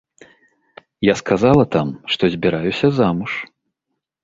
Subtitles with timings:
[1.07, 3.31] Я сказала там, што збіраюся замуж.